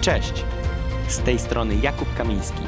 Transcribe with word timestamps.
Cześć! 0.00 0.32
Z 1.08 1.18
tej 1.18 1.38
strony 1.38 1.76
Jakub 1.76 2.14
Kamiński. 2.14 2.62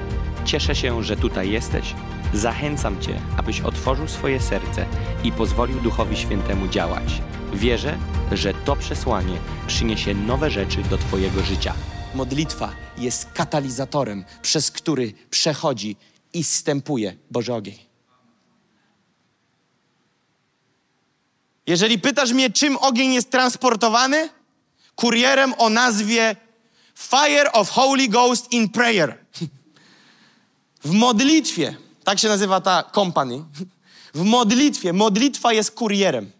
Cieszę 0.44 0.74
się, 0.74 1.02
że 1.02 1.16
tutaj 1.16 1.50
jesteś. 1.50 1.94
Zachęcam 2.34 3.00
Cię, 3.00 3.20
abyś 3.36 3.60
otworzył 3.60 4.08
swoje 4.08 4.40
serce 4.40 4.86
i 5.24 5.32
pozwolił 5.32 5.80
Duchowi 5.80 6.16
Świętemu 6.16 6.68
działać. 6.68 7.22
Wierzę, 7.52 7.98
że 8.32 8.54
to 8.54 8.76
przesłanie 8.76 9.36
przyniesie 9.66 10.14
nowe 10.14 10.50
rzeczy 10.50 10.82
do 10.82 10.98
Twojego 10.98 11.42
życia. 11.42 11.74
Modlitwa 12.14 12.72
jest 12.98 13.32
katalizatorem, 13.32 14.24
przez 14.42 14.70
który 14.70 15.12
przechodzi 15.30 15.96
i 16.34 16.44
zstępuje 16.44 17.16
Boży 17.30 17.54
ogień. 17.54 17.78
Jeżeli 21.66 21.98
pytasz 21.98 22.32
mnie, 22.32 22.50
czym 22.50 22.76
ogień 22.76 23.12
jest 23.12 23.30
transportowany, 23.30 24.28
kurierem 24.96 25.54
o 25.58 25.70
nazwie 25.70 26.36
Fire 26.94 27.52
of 27.52 27.70
Holy 27.70 28.08
Ghost 28.08 28.52
in 28.52 28.68
Prayer. 28.68 29.18
W 30.84 30.90
modlitwie, 30.90 31.76
tak 32.04 32.18
się 32.18 32.28
nazywa 32.28 32.60
ta 32.60 32.82
company. 32.94 33.44
W 34.14 34.24
modlitwie, 34.24 34.92
modlitwa 34.92 35.52
jest 35.52 35.70
kurierem. 35.70 36.32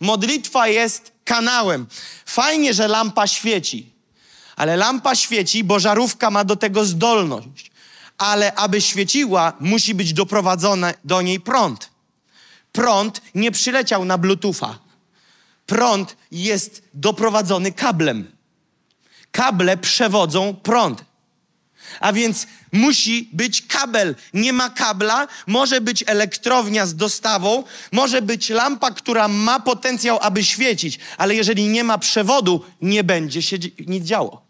Modlitwa 0.00 0.68
jest 0.68 1.12
kanałem. 1.24 1.86
Fajnie, 2.26 2.74
że 2.74 2.88
lampa 2.88 3.26
świeci, 3.26 3.92
ale 4.56 4.76
lampa 4.76 5.14
świeci, 5.14 5.64
bo 5.64 5.78
żarówka 5.78 6.30
ma 6.30 6.44
do 6.44 6.56
tego 6.56 6.84
zdolność. 6.84 7.70
Ale 8.18 8.54
aby 8.54 8.80
świeciła, 8.80 9.52
musi 9.60 9.94
być 9.94 10.12
doprowadzony 10.12 10.94
do 11.04 11.22
niej 11.22 11.40
prąd. 11.40 11.90
Prąd 12.72 13.20
nie 13.34 13.50
przyleciał 13.50 14.04
na 14.04 14.18
Bluetootha. 14.18 14.78
Prąd 15.66 16.16
jest 16.30 16.82
doprowadzony 16.94 17.72
kablem. 17.72 18.37
Kable 19.32 19.76
przewodzą 19.76 20.54
prąd. 20.62 21.04
A 22.00 22.12
więc 22.12 22.46
musi 22.72 23.28
być 23.32 23.62
kabel. 23.62 24.14
Nie 24.34 24.52
ma 24.52 24.70
kabla, 24.70 25.26
może 25.46 25.80
być 25.80 26.04
elektrownia 26.06 26.86
z 26.86 26.96
dostawą, 26.96 27.64
może 27.92 28.22
być 28.22 28.50
lampa, 28.50 28.90
która 28.90 29.28
ma 29.28 29.60
potencjał, 29.60 30.18
aby 30.22 30.44
świecić, 30.44 30.98
ale 31.18 31.34
jeżeli 31.34 31.68
nie 31.68 31.84
ma 31.84 31.98
przewodu, 31.98 32.64
nie 32.82 33.04
będzie 33.04 33.42
się 33.42 33.56
nic 33.86 34.04
działo. 34.04 34.48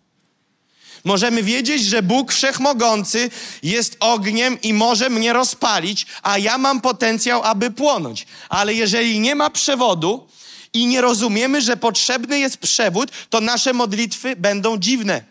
Możemy 1.04 1.42
wiedzieć, 1.42 1.84
że 1.84 2.02
Bóg 2.02 2.32
Wszechmogący 2.32 3.30
jest 3.62 3.96
ogniem 4.00 4.60
i 4.62 4.72
może 4.72 5.10
mnie 5.10 5.32
rozpalić, 5.32 6.06
a 6.22 6.38
ja 6.38 6.58
mam 6.58 6.80
potencjał, 6.80 7.42
aby 7.42 7.70
płonąć. 7.70 8.26
Ale 8.48 8.74
jeżeli 8.74 9.20
nie 9.20 9.34
ma 9.34 9.50
przewodu 9.50 10.28
i 10.72 10.86
nie 10.86 11.00
rozumiemy, 11.00 11.60
że 11.60 11.76
potrzebny 11.76 12.38
jest 12.38 12.56
przewód, 12.56 13.10
to 13.30 13.40
nasze 13.40 13.72
modlitwy 13.72 14.36
będą 14.36 14.78
dziwne. 14.78 15.22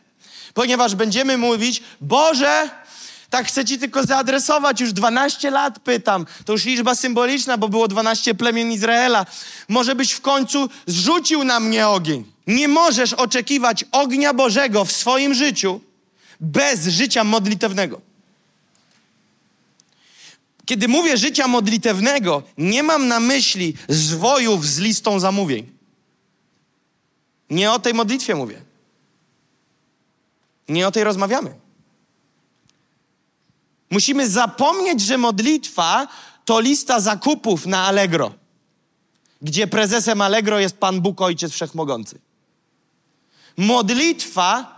Ponieważ 0.53 0.95
będziemy 0.95 1.37
mówić, 1.37 1.83
Boże, 2.01 2.69
tak 3.29 3.47
chcę 3.47 3.65
Ci 3.65 3.79
tylko 3.79 4.03
zaadresować, 4.03 4.81
już 4.81 4.93
12 4.93 5.51
lat 5.51 5.79
pytam. 5.79 6.25
To 6.45 6.53
już 6.53 6.65
liczba 6.65 6.95
symboliczna, 6.95 7.57
bo 7.57 7.69
było 7.69 7.87
12 7.87 8.35
plemion 8.35 8.71
Izraela. 8.71 9.25
Może 9.69 9.95
byś 9.95 10.11
w 10.11 10.21
końcu 10.21 10.69
zrzucił 10.85 11.43
na 11.43 11.59
mnie 11.59 11.87
ogień. 11.87 12.25
Nie 12.47 12.67
możesz 12.67 13.13
oczekiwać 13.13 13.85
ognia 13.91 14.33
Bożego 14.33 14.85
w 14.85 14.91
swoim 14.91 15.33
życiu 15.33 15.81
bez 16.39 16.87
życia 16.87 17.23
modlitewnego. 17.23 18.06
Kiedy 20.67 20.87
mówię 20.87 21.17
życia 21.17 21.47
modlitewnego, 21.47 22.43
nie 22.57 22.83
mam 22.83 23.07
na 23.07 23.19
myśli 23.19 23.73
zwojów 23.89 24.65
z 24.65 24.79
listą 24.79 25.19
zamówień. 25.19 25.71
Nie 27.49 27.71
o 27.71 27.79
tej 27.79 27.93
modlitwie 27.93 28.35
mówię. 28.35 28.61
Nie 30.69 30.87
o 30.87 30.91
tej 30.91 31.03
rozmawiamy. 31.03 31.55
Musimy 33.89 34.29
zapomnieć, 34.29 35.01
że 35.01 35.17
modlitwa 35.17 36.07
to 36.45 36.59
lista 36.59 36.99
zakupów 36.99 37.65
na 37.65 37.85
Allegro, 37.85 38.33
gdzie 39.41 39.67
prezesem 39.67 40.21
Allegro 40.21 40.59
jest 40.59 40.77
Pan 40.77 41.01
Bóg 41.01 41.21
Ojciec 41.21 41.51
Wszechmogący. 41.51 42.19
Modlitwa 43.57 44.77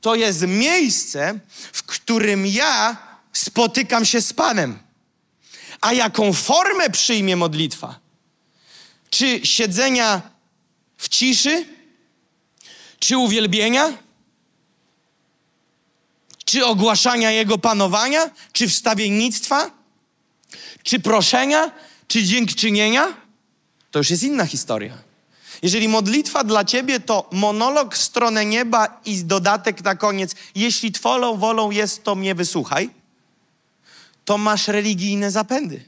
to 0.00 0.14
jest 0.14 0.42
miejsce, 0.46 1.40
w 1.72 1.82
którym 1.82 2.46
ja 2.46 2.96
spotykam 3.32 4.04
się 4.04 4.20
z 4.20 4.32
Panem. 4.32 4.83
A 5.84 5.92
jaką 5.92 6.32
formę 6.32 6.90
przyjmie 6.90 7.36
modlitwa? 7.36 7.98
Czy 9.10 9.46
siedzenia 9.46 10.22
w 10.96 11.08
ciszy? 11.08 11.66
Czy 12.98 13.18
uwielbienia? 13.18 13.92
Czy 16.44 16.66
ogłaszania 16.66 17.30
Jego 17.30 17.58
panowania? 17.58 18.30
Czy 18.52 18.68
wstawiennictwa? 18.68 19.70
Czy 20.82 21.00
proszenia? 21.00 21.70
Czy 22.08 22.22
dziękczynienia? 22.22 23.14
To 23.90 23.98
już 23.98 24.10
jest 24.10 24.22
inna 24.22 24.46
historia. 24.46 24.98
Jeżeli 25.62 25.88
modlitwa 25.88 26.44
dla 26.44 26.64
ciebie 26.64 27.00
to 27.00 27.28
monolog 27.32 27.94
w 27.94 28.02
stronę 28.02 28.44
nieba 28.44 29.00
i 29.04 29.24
dodatek 29.24 29.84
na 29.84 29.94
koniec, 29.96 30.34
jeśli 30.54 30.92
Twoją 30.92 31.36
wolą 31.36 31.70
jest, 31.70 32.04
to 32.04 32.14
mnie 32.14 32.34
wysłuchaj, 32.34 32.90
to 34.24 34.38
masz 34.38 34.68
religijne 34.68 35.30
zapędy. 35.30 35.84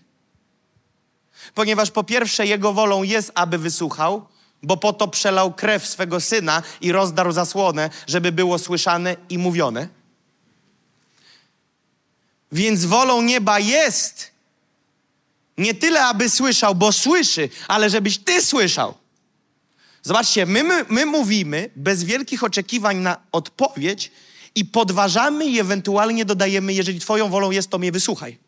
Ponieważ 1.54 1.90
po 1.90 2.04
pierwsze, 2.04 2.46
Jego 2.46 2.72
wolą 2.72 3.02
jest, 3.02 3.32
aby 3.34 3.58
wysłuchał, 3.58 4.26
bo 4.62 4.76
po 4.76 4.92
to 4.92 5.08
przelał 5.08 5.52
krew 5.52 5.86
swego 5.86 6.20
syna 6.20 6.62
i 6.80 6.92
rozdarł 6.92 7.32
zasłonę, 7.32 7.90
żeby 8.06 8.32
było 8.32 8.58
słyszane 8.58 9.16
i 9.28 9.38
mówione. 9.38 9.88
Więc 12.52 12.84
wolą 12.84 13.22
nieba 13.22 13.58
jest 13.58 14.30
nie 15.58 15.74
tyle, 15.74 16.04
aby 16.04 16.30
słyszał, 16.30 16.74
bo 16.74 16.92
słyszy, 16.92 17.48
ale 17.68 17.90
żebyś 17.90 18.18
ty 18.18 18.42
słyszał. 18.42 18.94
Zobaczcie, 20.02 20.46
my, 20.46 20.64
my, 20.64 20.84
my 20.88 21.06
mówimy 21.06 21.70
bez 21.76 22.04
wielkich 22.04 22.44
oczekiwań 22.44 22.96
na 22.96 23.16
odpowiedź 23.32 24.12
i 24.56 24.64
podważamy 24.64 25.46
i 25.46 25.60
ewentualnie 25.60 26.24
dodajemy, 26.24 26.72
jeżeli 26.72 27.00
Twoją 27.00 27.28
wolą 27.30 27.50
jest, 27.50 27.70
to 27.70 27.78
mnie 27.78 27.92
wysłuchaj. 27.92 28.38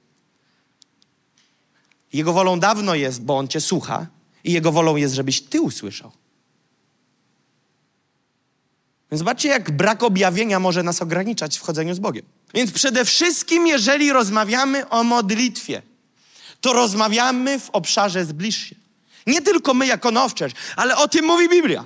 Jego 2.12 2.32
wolą 2.32 2.60
dawno 2.60 2.94
jest, 2.94 3.22
bo 3.22 3.38
On 3.38 3.48
Cię 3.48 3.60
słucha 3.60 4.06
i 4.44 4.52
Jego 4.52 4.72
wolą 4.72 4.96
jest, 4.96 5.14
żebyś 5.14 5.40
Ty 5.40 5.60
usłyszał. 5.60 6.12
Więc 9.10 9.18
zobaczcie, 9.18 9.48
jak 9.48 9.70
brak 9.70 10.02
objawienia 10.02 10.60
może 10.60 10.82
nas 10.82 11.02
ograniczać 11.02 11.58
w 11.58 11.62
chodzeniu 11.62 11.94
z 11.94 11.98
Bogiem. 11.98 12.24
Więc 12.54 12.72
przede 12.72 13.04
wszystkim, 13.04 13.66
jeżeli 13.66 14.12
rozmawiamy 14.12 14.88
o 14.88 15.04
modlitwie, 15.04 15.82
to 16.60 16.72
rozmawiamy 16.72 17.60
w 17.60 17.70
obszarze 17.70 18.24
zbliż 18.24 18.56
się. 18.56 18.76
Nie 19.26 19.42
tylko 19.42 19.74
my 19.74 19.86
jako 19.86 20.10
Nowczerz, 20.10 20.52
ale 20.76 20.96
o 20.96 21.08
tym 21.08 21.24
mówi 21.24 21.48
Biblia. 21.48 21.84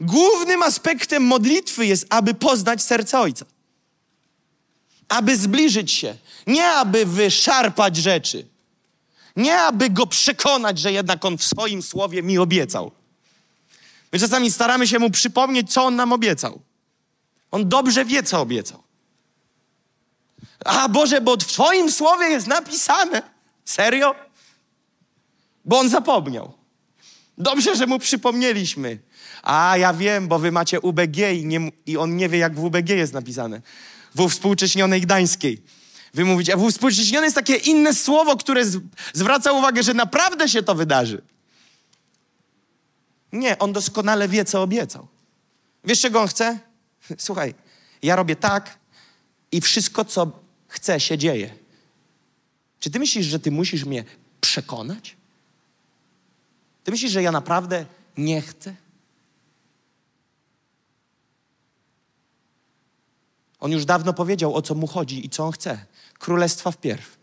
Głównym 0.00 0.62
aspektem 0.62 1.22
modlitwy 1.22 1.86
jest, 1.86 2.06
aby 2.10 2.34
poznać 2.34 2.82
serce 2.82 3.20
Ojca. 3.20 3.44
Aby 5.08 5.36
zbliżyć 5.36 5.92
się. 5.92 6.16
Nie 6.46 6.68
aby 6.68 7.06
wyszarpać 7.06 7.96
rzeczy. 7.96 8.46
Nie 9.36 9.60
aby 9.60 9.90
Go 9.90 10.06
przekonać, 10.06 10.78
że 10.78 10.92
jednak 10.92 11.24
On 11.24 11.38
w 11.38 11.44
swoim 11.44 11.82
słowie 11.82 12.22
mi 12.22 12.38
obiecał. 12.38 12.90
My 14.12 14.18
czasami 14.18 14.50
staramy 14.50 14.86
się 14.86 14.98
Mu 14.98 15.10
przypomnieć, 15.10 15.72
co 15.72 15.84
On 15.84 15.96
nam 15.96 16.12
obiecał. 16.12 16.60
On 17.50 17.68
dobrze 17.68 18.04
wie, 18.04 18.22
co 18.22 18.40
obiecał. 18.40 18.82
A 20.64 20.88
Boże, 20.88 21.20
bo 21.20 21.36
w 21.36 21.44
Twoim 21.44 21.92
słowie 21.92 22.26
jest 22.26 22.46
napisane. 22.46 23.22
Serio? 23.64 24.14
Bo 25.64 25.78
on 25.78 25.88
zapomniał. 25.88 26.52
Dobrze, 27.38 27.76
że 27.76 27.86
mu 27.86 27.98
przypomnieliśmy. 27.98 28.98
A 29.44 29.76
ja 29.76 29.94
wiem, 29.94 30.28
bo 30.28 30.38
wy 30.38 30.52
macie 30.52 30.80
UBG 30.80 31.18
i, 31.18 31.46
nie, 31.46 31.70
i 31.86 31.96
on 31.96 32.16
nie 32.16 32.28
wie, 32.28 32.38
jak 32.38 32.54
w 32.54 32.64
UBG 32.64 32.88
jest 32.88 33.12
napisane. 33.12 33.62
W 34.14 34.30
współcześnionej 34.30 35.00
gdańskiej. 35.00 35.62
Wy 36.14 36.24
mówicie, 36.24 36.54
a 36.54 36.56
w 36.56 36.70
współcześnionej 36.70 37.26
jest 37.26 37.36
takie 37.36 37.56
inne 37.56 37.94
słowo, 37.94 38.36
które 38.36 38.64
z, 38.64 38.78
zwraca 39.12 39.52
uwagę, 39.52 39.82
że 39.82 39.94
naprawdę 39.94 40.48
się 40.48 40.62
to 40.62 40.74
wydarzy. 40.74 41.22
Nie, 43.32 43.58
on 43.58 43.72
doskonale 43.72 44.28
wie, 44.28 44.44
co 44.44 44.62
obiecał. 44.62 45.08
Wiesz, 45.84 46.00
czego 46.00 46.20
on 46.20 46.28
chce? 46.28 46.58
Słuchaj, 47.18 47.54
ja 48.02 48.16
robię 48.16 48.36
tak 48.36 48.78
i 49.52 49.60
wszystko, 49.60 50.04
co 50.04 50.32
chcę, 50.68 51.00
się 51.00 51.18
dzieje. 51.18 51.54
Czy 52.80 52.90
ty 52.90 52.98
myślisz, 52.98 53.26
że 53.26 53.40
ty 53.40 53.50
musisz 53.50 53.84
mnie 53.84 54.04
przekonać? 54.40 55.16
Ty 56.84 56.90
myślisz, 56.90 57.12
że 57.12 57.22
ja 57.22 57.32
naprawdę 57.32 57.86
nie 58.16 58.42
chcę? 58.42 58.83
On 63.60 63.72
już 63.72 63.84
dawno 63.84 64.12
powiedział, 64.12 64.54
o 64.54 64.62
co 64.62 64.74
mu 64.74 64.86
chodzi 64.86 65.26
i 65.26 65.30
co 65.30 65.44
on 65.44 65.52
chce. 65.52 65.86
Królestwa 66.18 66.70
wpierw. 66.70 67.16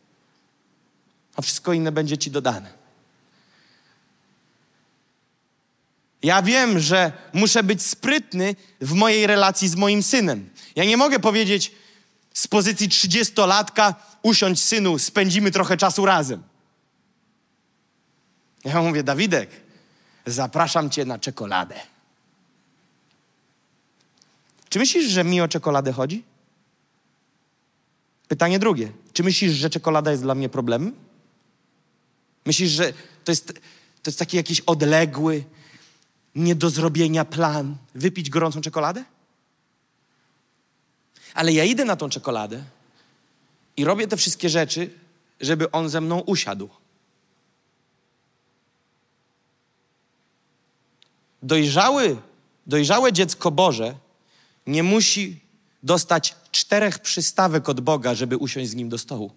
A 1.36 1.42
wszystko 1.42 1.74
inne 1.74 1.92
będzie 1.92 2.18
ci 2.18 2.31
dodane. 2.31 2.74
Ja 6.24 6.42
wiem, 6.42 6.80
że 6.80 7.12
muszę 7.33 7.63
być 7.63 7.81
sprytny 7.81 8.56
w 8.81 8.94
mojej 8.94 9.28
relacji 9.28 9.68
z 9.68 9.75
moim 9.75 10.04
synem. 10.04 10.50
Ja 10.75 10.86
nie 10.86 10.98
mogę 10.98 11.19
powiedzieć 11.19 11.72
z 12.33 12.48
pozycji 12.48 12.89
30-latka, 12.89 13.94
usiądź 14.22 14.63
synu, 14.63 15.00
spędzimy 15.00 15.51
trochę 15.51 15.78
czasu 15.78 16.06
razem. 16.06 16.44
Ja 18.66 18.81
mówię, 18.81 19.04
Dawidek, 19.04 19.50
zapraszam 20.25 20.89
cię 20.89 21.06
na 21.06 21.19
czekoladę. 21.19 21.91
Czy 24.71 24.79
myślisz, 24.79 25.09
że 25.09 25.23
mi 25.23 25.41
o 25.41 25.47
czekoladę 25.47 25.91
chodzi? 25.91 26.23
Pytanie 28.27 28.59
drugie. 28.59 28.91
Czy 29.13 29.23
myślisz, 29.23 29.53
że 29.53 29.69
czekolada 29.69 30.12
jest 30.12 30.23
dla 30.23 30.35
mnie 30.35 30.50
problemem? 30.50 30.95
Myślisz, 32.45 32.71
że 32.71 32.94
to 33.23 33.31
jest, 33.31 33.47
to 34.03 34.09
jest 34.09 34.19
taki 34.19 34.38
jakiś 34.38 34.62
odległy, 34.62 35.44
nie 36.35 36.56
do 36.56 36.69
zrobienia 36.69 37.25
plan, 37.25 37.77
wypić 37.95 38.29
gorącą 38.29 38.62
czekoladę? 38.62 39.03
Ale 41.33 41.53
ja 41.53 41.63
idę 41.63 41.85
na 41.85 41.95
tą 41.95 42.09
czekoladę 42.09 42.63
i 43.77 43.85
robię 43.85 44.07
te 44.07 44.18
wszystkie 44.18 44.50
rzeczy, 44.50 44.94
żeby 45.41 45.71
on 45.71 45.89
ze 45.89 46.01
mną 46.01 46.19
usiadł. 46.19 46.69
Dojrzały, 51.44 52.18
dojrzałe 52.68 53.13
dziecko 53.13 53.51
Boże 53.51 53.95
nie 54.71 54.83
musi 54.83 55.39
dostać 55.83 56.35
czterech 56.51 57.00
przystawek 57.00 57.69
od 57.69 57.81
Boga, 57.81 58.15
żeby 58.15 58.38
usiąść 58.38 58.69
z 58.69 58.75
nim 58.75 58.89
do 58.89 58.97
stołu. 58.97 59.31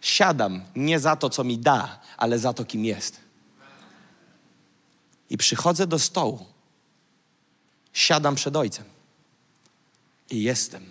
Siadam 0.00 0.62
nie 0.76 1.00
za 1.00 1.16
to, 1.16 1.30
co 1.30 1.44
mi 1.44 1.58
da, 1.58 2.00
ale 2.16 2.38
za 2.38 2.52
to, 2.52 2.64
kim 2.64 2.84
jest. 2.84 3.20
I 5.30 5.36
przychodzę 5.36 5.86
do 5.86 5.98
stołu. 5.98 6.46
Siadam 7.92 8.34
przed 8.34 8.56
ojcem. 8.56 8.84
I 10.30 10.42
jestem. 10.42 10.90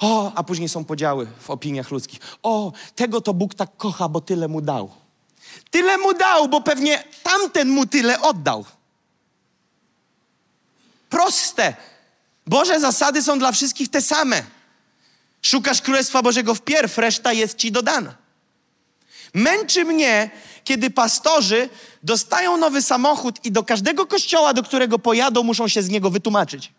O, 0.00 0.32
a 0.34 0.42
później 0.42 0.68
są 0.68 0.84
podziały 0.84 1.26
w 1.40 1.50
opiniach 1.50 1.90
ludzkich. 1.90 2.20
O, 2.42 2.72
tego 2.94 3.20
to 3.20 3.34
Bóg 3.34 3.54
tak 3.54 3.76
kocha, 3.76 4.08
bo 4.08 4.20
tyle 4.20 4.48
mu 4.48 4.60
dał. 4.60 4.90
Tyle 5.70 5.98
mu 5.98 6.14
dał, 6.14 6.48
bo 6.48 6.60
pewnie 6.60 7.04
tamten 7.22 7.68
mu 7.68 7.86
tyle 7.86 8.20
oddał. 8.20 8.64
Proste. 11.10 11.74
Boże 12.46 12.80
zasady 12.80 13.22
są 13.22 13.38
dla 13.38 13.52
wszystkich 13.52 13.90
te 13.90 14.02
same. 14.02 14.42
Szukasz 15.42 15.82
Królestwa 15.82 16.22
Bożego 16.22 16.54
wpierw, 16.54 16.98
reszta 16.98 17.32
jest 17.32 17.58
ci 17.58 17.72
dodana. 17.72 18.14
Męczy 19.34 19.84
mnie, 19.84 20.30
kiedy 20.64 20.90
pastorzy 20.90 21.68
dostają 22.02 22.56
nowy 22.56 22.82
samochód 22.82 23.44
i 23.44 23.52
do 23.52 23.62
każdego 23.62 24.06
kościoła, 24.06 24.54
do 24.54 24.62
którego 24.62 24.98
pojadą, 24.98 25.42
muszą 25.42 25.68
się 25.68 25.82
z 25.82 25.88
niego 25.88 26.10
wytłumaczyć. 26.10 26.72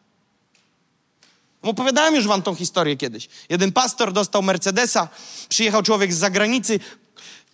Opowiadałem 1.61 2.15
już 2.15 2.27
wam 2.27 2.41
tą 2.41 2.55
historię 2.55 2.97
kiedyś. 2.97 3.29
Jeden 3.49 3.71
pastor 3.71 4.13
dostał 4.13 4.43
Mercedesa, 4.43 5.07
przyjechał 5.49 5.83
człowiek 5.83 6.13
z 6.13 6.17
zagranicy, 6.17 6.79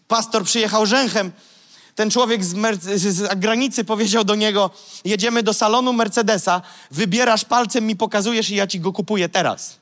pastor 0.08 0.44
przyjechał 0.44 0.86
rzęchem. 0.86 1.32
Ten 1.96 2.12
człowiek 2.12 2.46
z, 2.46 2.56
z 3.02 3.40
granicy 3.40 3.84
powiedział 3.84 4.24
do 4.24 4.36
niego: 4.36 4.70
Jedziemy 5.06 5.44
do 5.44 5.54
salonu 5.54 5.94
Mercedesa, 5.94 6.62
wybierasz 6.92 7.46
palcem, 7.46 7.88
mi 7.88 7.96
pokazujesz 7.96 8.50
i 8.50 8.56
ja 8.56 8.68
ci 8.68 8.80
go 8.80 8.94
kupuję 8.94 9.30
teraz. 9.30 9.80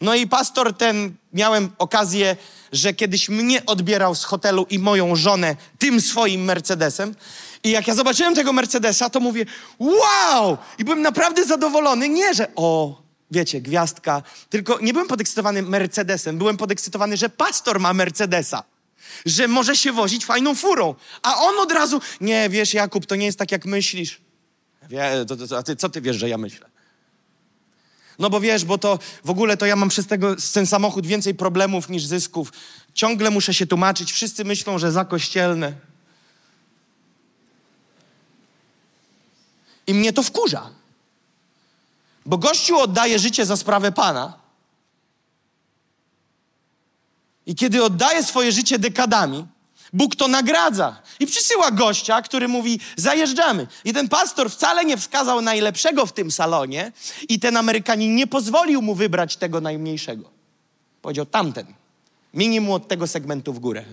No 0.00 0.14
i 0.14 0.26
pastor 0.26 0.76
ten, 0.76 1.14
miałem 1.32 1.70
okazję, 1.78 2.36
że 2.72 2.94
kiedyś 2.94 3.28
mnie 3.28 3.66
odbierał 3.66 4.14
z 4.14 4.24
hotelu 4.24 4.66
i 4.70 4.78
moją 4.78 5.16
żonę 5.16 5.56
tym 5.78 6.00
swoim 6.00 6.44
Mercedesem. 6.44 7.14
I 7.64 7.70
jak 7.70 7.88
ja 7.88 7.94
zobaczyłem 7.94 8.34
tego 8.34 8.52
Mercedesa, 8.52 9.10
to 9.10 9.20
mówię, 9.20 9.46
wow! 9.78 10.58
I 10.78 10.84
byłem 10.84 11.02
naprawdę 11.02 11.44
zadowolony. 11.44 12.08
Nie, 12.08 12.34
że 12.34 12.46
o, 12.56 13.02
wiecie, 13.30 13.60
gwiazdka. 13.60 14.22
Tylko 14.50 14.78
nie 14.80 14.92
byłem 14.92 15.08
podekscytowany 15.08 15.62
Mercedesem, 15.62 16.38
byłem 16.38 16.56
podekscytowany, 16.56 17.16
że 17.16 17.28
pastor 17.28 17.80
ma 17.80 17.94
Mercedesa. 17.94 18.62
Że 19.26 19.48
może 19.48 19.76
się 19.76 19.92
wozić 19.92 20.26
fajną 20.26 20.54
furą. 20.54 20.94
A 21.22 21.36
on 21.36 21.58
od 21.58 21.72
razu, 21.72 22.00
nie, 22.20 22.48
wiesz, 22.48 22.74
Jakub, 22.74 23.06
to 23.06 23.16
nie 23.16 23.26
jest 23.26 23.38
tak, 23.38 23.52
jak 23.52 23.64
myślisz. 23.64 24.20
Wie, 24.88 25.24
to, 25.28 25.36
to, 25.36 25.58
a 25.58 25.62
ty, 25.62 25.76
co 25.76 25.88
ty 25.88 26.00
wiesz, 26.00 26.16
że 26.16 26.28
ja 26.28 26.38
myślę? 26.38 26.68
No 28.18 28.30
bo 28.30 28.40
wiesz, 28.40 28.64
bo 28.64 28.78
to 28.78 28.98
w 29.24 29.30
ogóle 29.30 29.56
to 29.56 29.66
ja 29.66 29.76
mam 29.76 29.88
przez 29.88 30.06
tego, 30.06 30.36
ten 30.54 30.66
samochód 30.66 31.06
więcej 31.06 31.34
problemów 31.34 31.88
niż 31.88 32.04
zysków. 32.04 32.52
Ciągle 32.94 33.30
muszę 33.30 33.54
się 33.54 33.66
tłumaczyć. 33.66 34.12
Wszyscy 34.12 34.44
myślą, 34.44 34.78
że 34.78 34.92
za 34.92 35.04
kościelne. 35.04 35.72
I 39.86 39.94
mnie 39.94 40.12
to 40.12 40.22
wkurza. 40.22 40.70
Bo 42.26 42.38
gościu 42.38 42.78
oddaje 42.78 43.18
życie 43.18 43.46
za 43.46 43.56
sprawę 43.56 43.92
Pana. 43.92 44.47
I 47.48 47.54
kiedy 47.54 47.84
oddaje 47.84 48.24
swoje 48.24 48.52
życie 48.52 48.78
dekadami, 48.78 49.46
Bóg 49.92 50.16
to 50.16 50.28
nagradza 50.28 51.02
i 51.20 51.26
przysyła 51.26 51.70
gościa, 51.70 52.22
który 52.22 52.48
mówi: 52.48 52.80
Zajeżdżamy. 52.96 53.66
I 53.84 53.92
ten 53.92 54.08
pastor 54.08 54.50
wcale 54.50 54.84
nie 54.84 54.96
wskazał 54.96 55.40
najlepszego 55.40 56.06
w 56.06 56.12
tym 56.12 56.30
salonie, 56.30 56.92
i 57.28 57.40
ten 57.40 57.56
Amerykanin 57.56 58.14
nie 58.14 58.26
pozwolił 58.26 58.82
mu 58.82 58.94
wybrać 58.94 59.36
tego 59.36 59.60
najmniejszego. 59.60 60.30
Powiedział 61.02 61.26
tamten. 61.26 61.66
Minimum 62.34 62.72
od 62.72 62.88
tego 62.88 63.06
segmentu 63.06 63.52
w 63.52 63.58
górę. 63.58 63.84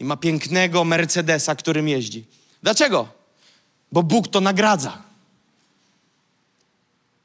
I 0.00 0.04
ma 0.04 0.16
pięknego 0.16 0.84
Mercedesa, 0.84 1.54
którym 1.54 1.88
jeździ. 1.88 2.24
Dlaczego? 2.62 3.08
Bo 3.92 4.02
Bóg 4.02 4.28
to 4.28 4.40
nagradza. 4.40 5.02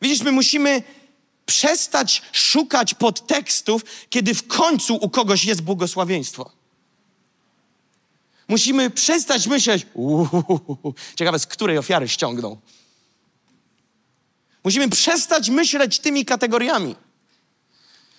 Widzisz, 0.02 0.22
my 0.22 0.32
musimy 0.32 0.84
przestać 1.50 2.22
szukać 2.31 2.94
podtekstów, 2.94 3.81
kiedy 4.10 4.34
w 4.34 4.48
końcu 4.48 4.96
u 4.96 5.10
kogoś 5.10 5.46
jest 5.46 5.62
błogosławieństwo. 5.62 6.51
Musimy 8.48 8.90
przestać 8.90 9.48
myśleć, 9.48 9.86
uuu, 9.94 10.94
ciekawe, 11.16 11.40
z 11.40 11.46
której 11.46 11.78
ofiary 11.78 12.07
ściągną. 12.07 12.57
Musimy 14.63 14.90
przestać 14.90 15.50
myśleć 15.50 16.00
tymi 16.00 16.25
kategoriami. 16.25 16.96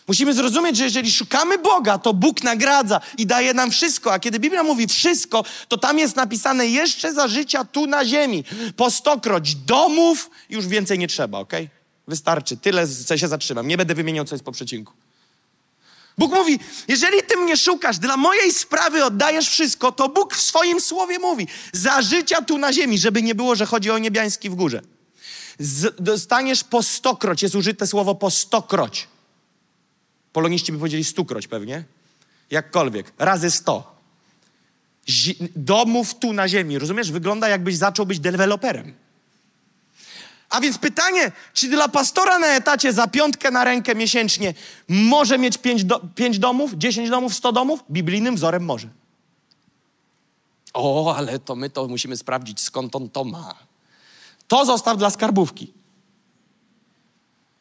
Musimy 0.08 0.34
zrozumieć, 0.34 0.76
że 0.76 0.84
jeżeli 0.84 1.12
szukamy 1.12 1.58
Boga, 1.58 1.98
to 1.98 2.14
Bóg 2.14 2.42
nagradza 2.42 3.00
i 3.18 3.26
daje 3.26 3.54
nam 3.54 3.70
wszystko. 3.70 4.12
A 4.12 4.18
kiedy 4.18 4.38
Biblia 4.38 4.62
mówi 4.62 4.86
wszystko, 4.86 5.44
to 5.68 5.78
tam 5.78 5.98
jest 5.98 6.16
napisane 6.16 6.66
jeszcze 6.66 7.14
za 7.14 7.28
życia 7.28 7.64
tu 7.64 7.86
na 7.86 8.04
ziemi. 8.04 8.44
Po 8.76 8.90
stokroć 8.90 9.54
domów, 9.54 10.30
już 10.48 10.66
więcej 10.66 10.98
nie 10.98 11.08
trzeba, 11.08 11.38
ok? 11.38 11.52
Wystarczy. 12.10 12.56
Tyle, 12.56 12.88
co 12.88 13.18
się 13.18 13.28
zatrzymam. 13.28 13.68
Nie 13.68 13.76
będę 13.76 13.94
wymieniał, 13.94 14.24
co 14.24 14.34
jest 14.34 14.44
po 14.44 14.52
przecinku. 14.52 14.92
Bóg 16.18 16.32
mówi, 16.32 16.58
jeżeli 16.88 17.22
ty 17.22 17.36
mnie 17.36 17.56
szukasz, 17.56 17.98
dla 17.98 18.16
mojej 18.16 18.52
sprawy 18.52 19.04
oddajesz 19.04 19.48
wszystko, 19.48 19.92
to 19.92 20.08
Bóg 20.08 20.34
w 20.34 20.40
swoim 20.40 20.80
słowie 20.80 21.18
mówi, 21.18 21.48
za 21.72 22.02
życia 22.02 22.42
tu 22.42 22.58
na 22.58 22.72
ziemi, 22.72 22.98
żeby 22.98 23.22
nie 23.22 23.34
było, 23.34 23.54
że 23.54 23.66
chodzi 23.66 23.90
o 23.90 23.98
niebiański 23.98 24.50
w 24.50 24.54
górze. 24.54 24.82
Z, 25.58 26.02
dostaniesz 26.02 26.64
po 26.64 26.82
stokroć, 26.82 27.42
jest 27.42 27.54
użyte 27.54 27.86
słowo 27.86 28.14
po 28.14 28.30
stokroć. 28.30 29.08
Poloniści 30.32 30.72
by 30.72 30.78
powiedzieli 30.78 31.04
stukroć 31.04 31.48
pewnie. 31.48 31.84
Jakkolwiek, 32.50 33.12
razy 33.18 33.50
sto. 33.50 33.96
Zi 35.08 35.36
domów 35.56 36.14
tu 36.14 36.32
na 36.32 36.48
ziemi, 36.48 36.78
rozumiesz? 36.78 37.12
Wygląda 37.12 37.48
jakbyś 37.48 37.76
zaczął 37.76 38.06
być 38.06 38.20
deweloperem. 38.20 38.94
A 40.50 40.60
więc 40.60 40.78
pytanie, 40.78 41.32
czy 41.54 41.68
dla 41.68 41.88
pastora 41.88 42.38
na 42.38 42.46
etacie 42.46 42.92
za 42.92 43.06
piątkę 43.06 43.50
na 43.50 43.64
rękę 43.64 43.94
miesięcznie 43.94 44.54
może 44.88 45.38
mieć 45.38 45.58
pięć, 45.58 45.84
do, 45.84 46.00
pięć 46.14 46.38
domów, 46.38 46.74
dziesięć 46.74 47.10
domów, 47.10 47.34
sto 47.34 47.52
domów? 47.52 47.80
Biblijnym 47.90 48.36
wzorem 48.36 48.64
może. 48.64 48.88
O, 50.74 51.14
ale 51.16 51.38
to 51.38 51.56
my 51.56 51.70
to 51.70 51.88
musimy 51.88 52.16
sprawdzić, 52.16 52.60
skąd 52.60 52.96
on 52.96 53.10
to 53.10 53.24
ma. 53.24 53.54
To 54.48 54.64
zostaw 54.64 54.98
dla 54.98 55.10
skarbówki. 55.10 55.72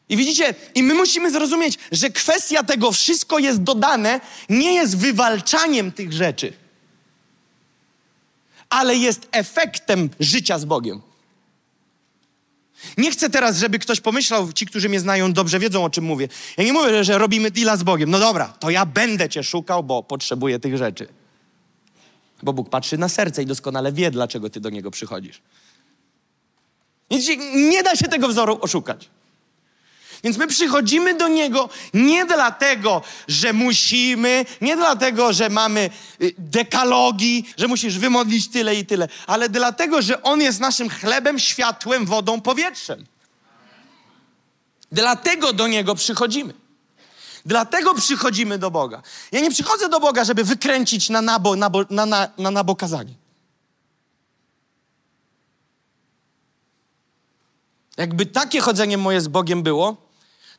I 0.08 0.16
widzicie, 0.16 0.54
i 0.74 0.82
my 0.82 0.94
musimy 0.94 1.30
zrozumieć, 1.30 1.78
że 1.92 2.10
kwestia 2.10 2.62
tego 2.62 2.92
wszystko 2.92 3.38
jest 3.38 3.62
dodane, 3.62 4.20
nie 4.48 4.74
jest 4.74 4.96
wywalczaniem 4.96 5.92
tych 5.92 6.12
rzeczy, 6.12 6.52
ale 8.70 8.96
jest 8.96 9.28
efektem 9.32 10.10
życia 10.20 10.58
z 10.58 10.64
Bogiem. 10.64 11.09
Nie 12.96 13.10
chcę 13.10 13.30
teraz, 13.30 13.58
żeby 13.58 13.78
ktoś 13.78 14.00
pomyślał, 14.00 14.52
ci, 14.52 14.66
którzy 14.66 14.88
mnie 14.88 15.00
znają 15.00 15.32
dobrze 15.32 15.58
wiedzą, 15.58 15.84
o 15.84 15.90
czym 15.90 16.04
mówię. 16.04 16.28
Ja 16.56 16.64
nie 16.64 16.72
mówię, 16.72 17.04
że 17.04 17.18
robimy 17.18 17.50
deala 17.50 17.76
z 17.76 17.82
Bogiem. 17.82 18.10
No 18.10 18.18
dobra, 18.18 18.48
to 18.48 18.70
ja 18.70 18.86
będę 18.86 19.28
cię 19.28 19.42
szukał, 19.42 19.84
bo 19.84 20.02
potrzebuję 20.02 20.58
tych 20.58 20.76
rzeczy. 20.76 21.08
Bo 22.42 22.52
Bóg 22.52 22.70
patrzy 22.70 22.98
na 22.98 23.08
serce 23.08 23.42
i 23.42 23.46
doskonale 23.46 23.92
wie, 23.92 24.10
dlaczego 24.10 24.50
ty 24.50 24.60
do 24.60 24.70
Niego 24.70 24.90
przychodzisz. 24.90 25.42
Nie 27.54 27.82
da 27.82 27.96
się 27.96 28.08
tego 28.08 28.28
wzoru 28.28 28.58
oszukać. 28.60 29.08
Więc 30.24 30.36
my 30.36 30.46
przychodzimy 30.46 31.14
do 31.14 31.28
Niego 31.28 31.68
nie 31.94 32.26
dlatego, 32.26 33.02
że 33.28 33.52
musimy, 33.52 34.44
nie 34.60 34.76
dlatego, 34.76 35.32
że 35.32 35.48
mamy 35.48 35.90
y, 36.22 36.34
dekalogi, 36.38 37.44
że 37.56 37.68
musisz 37.68 37.98
wymodlić 37.98 38.48
tyle 38.48 38.76
i 38.76 38.86
tyle, 38.86 39.08
ale 39.26 39.48
dlatego, 39.48 40.02
że 40.02 40.22
On 40.22 40.40
jest 40.40 40.60
naszym 40.60 40.88
chlebem, 40.90 41.38
światłem, 41.38 42.06
wodą, 42.06 42.40
powietrzem. 42.40 43.06
Dlatego 44.92 45.52
do 45.52 45.68
Niego 45.68 45.94
przychodzimy. 45.94 46.54
Dlatego 47.46 47.94
przychodzimy 47.94 48.58
do 48.58 48.70
Boga. 48.70 49.02
Ja 49.32 49.40
nie 49.40 49.50
przychodzę 49.50 49.88
do 49.88 50.00
Boga, 50.00 50.24
żeby 50.24 50.44
wykręcić 50.44 51.08
na 51.08 51.22
nabo, 51.22 51.56
nabo, 51.56 51.84
na, 51.90 52.06
na, 52.06 52.28
na 52.38 52.50
nabokazanie. 52.50 53.14
Jakby 57.96 58.26
takie 58.26 58.60
chodzenie 58.60 58.98
moje 58.98 59.20
z 59.20 59.28
Bogiem 59.28 59.62
było, 59.62 60.09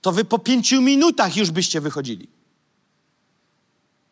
to 0.01 0.11
wy 0.11 0.25
po 0.25 0.39
pięciu 0.39 0.81
minutach 0.81 1.37
już 1.37 1.51
byście 1.51 1.81
wychodzili. 1.81 2.27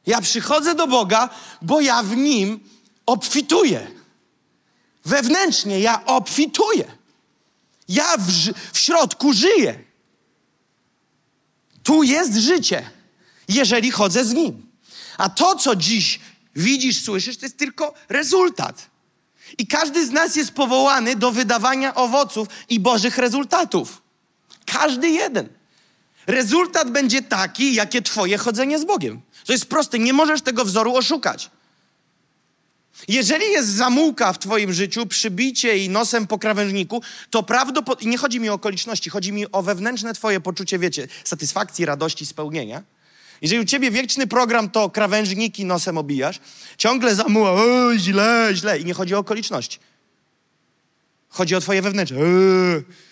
Ja 0.05 0.21
przychodzę 0.21 0.75
do 0.75 0.87
Boga, 0.87 1.29
bo 1.61 1.81
ja 1.81 2.03
w 2.03 2.17
Nim 2.17 2.59
obfituję. 3.05 3.91
Wewnętrznie 5.05 5.79
ja 5.79 6.05
obfituję. 6.05 6.91
Ja 7.87 8.17
w, 8.17 8.31
w 8.73 8.77
środku 8.77 9.33
żyję. 9.33 9.83
Tu 11.83 12.03
jest 12.03 12.35
życie, 12.35 12.89
jeżeli 13.47 13.91
chodzę 13.91 14.25
z 14.25 14.33
Nim. 14.33 14.69
A 15.17 15.29
to, 15.29 15.55
co 15.55 15.75
dziś 15.75 16.19
widzisz, 16.55 17.03
słyszysz, 17.03 17.37
to 17.37 17.45
jest 17.45 17.57
tylko 17.57 17.93
rezultat. 18.09 18.89
I 19.57 19.67
każdy 19.67 20.05
z 20.05 20.11
nas 20.11 20.35
jest 20.35 20.51
powołany 20.51 21.15
do 21.15 21.31
wydawania 21.31 21.95
owoców 21.95 22.47
i 22.69 22.79
Bożych 22.79 23.17
rezultatów. 23.17 24.01
Każdy 24.65 25.09
jeden. 25.09 25.58
Rezultat 26.29 26.91
będzie 26.91 27.21
taki, 27.21 27.75
jakie 27.75 28.01
Twoje 28.01 28.37
chodzenie 28.37 28.79
z 28.79 28.85
Bogiem. 28.85 29.21
To 29.45 29.51
jest 29.53 29.65
proste, 29.65 29.99
nie 29.99 30.13
możesz 30.13 30.41
tego 30.41 30.65
wzoru 30.65 30.95
oszukać. 30.95 31.49
Jeżeli 33.07 33.51
jest 33.51 33.69
zamułka 33.69 34.33
w 34.33 34.39
Twoim 34.39 34.73
życiu, 34.73 35.05
przybicie 35.05 35.77
i 35.77 35.89
nosem 35.89 36.27
po 36.27 36.39
krawężniku, 36.39 37.01
to 37.29 37.43
prawdopodobnie, 37.43 38.11
nie 38.11 38.17
chodzi 38.17 38.39
mi 38.39 38.49
o 38.49 38.53
okoliczności, 38.53 39.09
chodzi 39.09 39.31
mi 39.31 39.51
o 39.51 39.61
wewnętrzne 39.61 40.13
Twoje 40.13 40.39
poczucie, 40.39 40.79
wiecie, 40.79 41.07
satysfakcji, 41.23 41.85
radości, 41.85 42.25
spełnienia. 42.25 42.83
Jeżeli 43.41 43.61
u 43.61 43.65
Ciebie 43.65 43.91
wieczny 43.91 44.27
program 44.27 44.69
to 44.69 44.89
krawężniki 44.89 45.65
nosem 45.65 45.97
obijasz, 45.97 46.39
ciągle 46.77 47.15
zamuła, 47.15 47.51
o, 47.51 47.97
źle, 47.97 48.49
źle. 48.53 48.79
I 48.79 48.85
nie 48.85 48.93
chodzi 48.93 49.15
o 49.15 49.19
okoliczności. 49.19 49.79
Chodzi 51.29 51.55
o 51.55 51.61
Twoje 51.61 51.81
wewnętrzne. 51.81 52.17
Eee. 52.17 53.08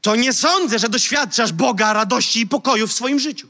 To 0.00 0.16
nie 0.16 0.32
sądzę, 0.32 0.78
że 0.78 0.88
doświadczasz 0.88 1.52
Boga, 1.52 1.92
radości 1.92 2.40
i 2.40 2.46
pokoju 2.46 2.86
w 2.86 2.92
swoim 2.92 3.18
życiu. 3.18 3.48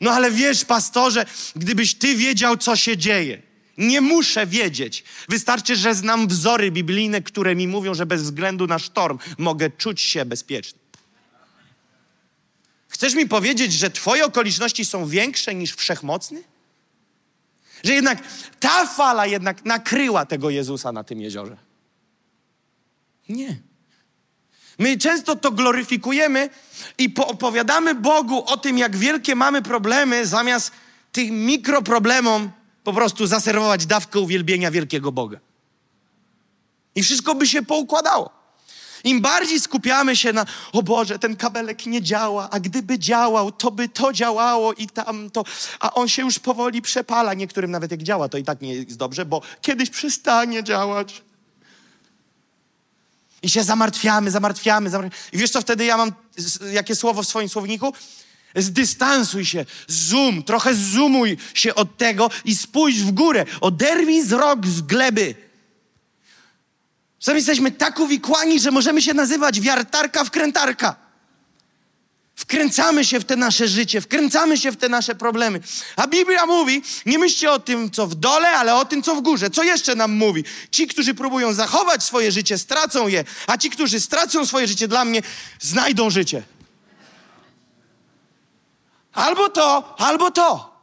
No 0.00 0.10
ale 0.10 0.30
wiesz, 0.30 0.64
pastorze, 0.64 1.26
gdybyś 1.56 1.94
ty 1.94 2.14
wiedział, 2.14 2.56
co 2.56 2.76
się 2.76 2.96
dzieje. 2.96 3.42
Nie 3.78 4.00
muszę 4.00 4.46
wiedzieć. 4.46 5.04
Wystarczy, 5.28 5.76
że 5.76 5.94
znam 5.94 6.28
wzory 6.28 6.70
biblijne, 6.70 7.22
które 7.22 7.54
mi 7.54 7.68
mówią, 7.68 7.94
że 7.94 8.06
bez 8.06 8.22
względu 8.22 8.66
na 8.66 8.78
sztorm 8.78 9.18
mogę 9.38 9.70
czuć 9.70 10.00
się 10.00 10.24
bezpiecznie. 10.24 10.80
Chcesz 12.88 13.14
mi 13.14 13.28
powiedzieć, 13.28 13.72
że 13.72 13.90
Twoje 13.90 14.24
okoliczności 14.24 14.84
są 14.84 15.06
większe 15.06 15.54
niż 15.54 15.74
wszechmocny? 15.74 16.42
Że 17.84 17.94
jednak 17.94 18.22
ta 18.60 18.86
fala 18.86 19.26
jednak 19.26 19.64
nakryła 19.64 20.26
tego 20.26 20.50
Jezusa 20.50 20.92
na 20.92 21.04
tym 21.04 21.20
jeziorze? 21.20 21.69
Nie. 23.28 23.56
My 24.78 24.98
często 24.98 25.36
to 25.36 25.50
gloryfikujemy 25.50 26.48
i 26.98 27.14
opowiadamy 27.26 27.94
Bogu 27.94 28.44
o 28.44 28.56
tym, 28.56 28.78
jak 28.78 28.96
wielkie 28.96 29.34
mamy 29.34 29.62
problemy, 29.62 30.26
zamiast 30.26 30.72
tym 31.12 31.46
mikroproblemom 31.46 32.50
po 32.84 32.92
prostu 32.92 33.26
zaserwować 33.26 33.86
dawkę 33.86 34.20
uwielbienia 34.20 34.70
wielkiego 34.70 35.12
Boga. 35.12 35.38
I 36.94 37.02
wszystko 37.02 37.34
by 37.34 37.46
się 37.46 37.62
poukładało. 37.62 38.40
Im 39.04 39.20
bardziej 39.20 39.60
skupiamy 39.60 40.16
się 40.16 40.32
na, 40.32 40.46
o 40.72 40.82
Boże, 40.82 41.18
ten 41.18 41.36
kabelek 41.36 41.86
nie 41.86 42.02
działa, 42.02 42.50
a 42.50 42.60
gdyby 42.60 42.98
działał, 42.98 43.52
to 43.52 43.70
by 43.70 43.88
to 43.88 44.12
działało 44.12 44.72
i 44.72 44.86
tamto, 44.86 45.44
a 45.80 45.94
on 45.94 46.08
się 46.08 46.22
już 46.22 46.38
powoli 46.38 46.82
przepala. 46.82 47.34
Niektórym 47.34 47.70
nawet 47.70 47.90
jak 47.90 48.02
działa, 48.02 48.28
to 48.28 48.38
i 48.38 48.44
tak 48.44 48.60
nie 48.60 48.74
jest 48.74 48.96
dobrze, 48.96 49.24
bo 49.24 49.42
kiedyś 49.62 49.90
przestanie 49.90 50.64
działać. 50.64 51.22
I 53.42 53.50
się 53.50 53.64
zamartwiamy, 53.64 54.30
zamartwiamy, 54.30 54.90
zamartwiamy. 54.90 55.24
I 55.32 55.38
wiesz 55.38 55.50
co 55.50 55.60
wtedy 55.60 55.84
ja 55.84 55.96
mam, 55.96 56.12
jakie 56.72 56.96
słowo 56.96 57.22
w 57.22 57.28
swoim 57.28 57.48
słowniku? 57.48 57.94
Zdystansuj 58.56 59.44
się, 59.44 59.64
zoom, 59.88 60.42
trochę 60.42 60.74
zoomuj 60.74 61.36
się 61.54 61.74
od 61.74 61.96
tego 61.96 62.30
i 62.44 62.56
spójrz 62.56 63.02
w 63.02 63.10
górę. 63.10 63.44
Oderwij 63.60 64.22
wzrok 64.22 64.66
z 64.66 64.80
gleby. 64.80 65.34
Czasami 67.18 67.36
jesteśmy 67.36 67.70
tak 67.70 68.00
uwikłani, 68.00 68.60
że 68.60 68.70
możemy 68.70 69.02
się 69.02 69.14
nazywać 69.14 69.60
wiartarka 69.60 70.24
wkrętarka. 70.24 71.09
Wkręcamy 72.50 73.04
się 73.04 73.20
w 73.20 73.24
te 73.24 73.36
nasze 73.36 73.68
życie, 73.68 74.00
wkręcamy 74.00 74.58
się 74.58 74.72
w 74.72 74.76
te 74.76 74.88
nasze 74.88 75.14
problemy. 75.14 75.60
A 75.96 76.06
Biblia 76.06 76.46
mówi, 76.46 76.82
nie 77.06 77.18
myślcie 77.18 77.52
o 77.52 77.58
tym, 77.58 77.90
co 77.90 78.06
w 78.06 78.14
dole, 78.14 78.48
ale 78.48 78.74
o 78.74 78.84
tym, 78.84 79.02
co 79.02 79.14
w 79.14 79.20
górze. 79.20 79.50
Co 79.50 79.62
jeszcze 79.62 79.94
nam 79.94 80.12
mówi? 80.12 80.44
Ci, 80.70 80.86
którzy 80.86 81.14
próbują 81.14 81.52
zachować 81.52 82.02
swoje 82.02 82.32
życie, 82.32 82.58
stracą 82.58 83.08
je, 83.08 83.24
a 83.46 83.58
ci, 83.58 83.70
którzy 83.70 84.00
stracą 84.00 84.46
swoje 84.46 84.66
życie 84.66 84.88
dla 84.88 85.04
mnie, 85.04 85.22
znajdą 85.60 86.10
życie. 86.10 86.42
Albo 89.12 89.48
to, 89.48 89.94
albo 89.98 90.30
to. 90.30 90.76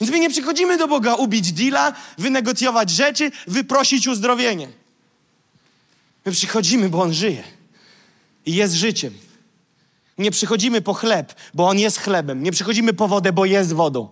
Więc 0.00 0.12
my 0.12 0.20
nie 0.20 0.30
przychodzimy 0.30 0.76
do 0.76 0.88
Boga 0.88 1.14
ubić 1.14 1.52
deala, 1.52 1.92
wynegocjować 2.18 2.90
rzeczy, 2.90 3.32
wyprosić 3.46 4.06
uzdrowienie. 4.06 4.68
My 6.24 6.32
przychodzimy, 6.32 6.88
bo 6.88 7.02
On 7.02 7.14
żyje 7.14 7.53
i 8.46 8.54
jest 8.54 8.74
życiem. 8.74 9.14
Nie 10.18 10.30
przychodzimy 10.30 10.82
po 10.82 10.94
chleb, 10.94 11.34
bo 11.54 11.68
On 11.68 11.78
jest 11.78 11.98
chlebem. 11.98 12.42
Nie 12.42 12.52
przychodzimy 12.52 12.92
po 12.92 13.08
wodę, 13.08 13.32
bo 13.32 13.44
jest 13.44 13.72
wodą. 13.72 14.08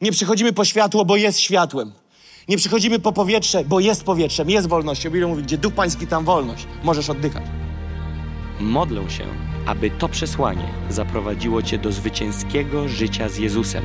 Nie 0.00 0.12
przychodzimy 0.12 0.52
po 0.52 0.64
światło, 0.64 1.04
bo 1.04 1.16
jest 1.16 1.40
światłem. 1.40 1.92
Nie 2.48 2.56
przychodzimy 2.56 2.98
po 2.98 3.12
powietrze, 3.12 3.64
bo 3.64 3.80
jest 3.80 4.04
powietrzem, 4.04 4.50
jest 4.50 4.68
wolnością. 4.68 5.10
Biblia 5.10 5.28
mówi, 5.28 5.42
gdzie 5.42 5.58
Duch 5.58 5.74
Pański, 5.74 6.06
tam 6.06 6.24
wolność. 6.24 6.66
Możesz 6.82 7.10
oddychać. 7.10 7.44
Modlę 8.60 9.10
się, 9.10 9.24
aby 9.66 9.90
to 9.90 10.08
przesłanie 10.08 10.68
zaprowadziło 10.90 11.62
Cię 11.62 11.78
do 11.78 11.92
zwycięskiego 11.92 12.88
życia 12.88 13.28
z 13.28 13.36
Jezusem. 13.36 13.84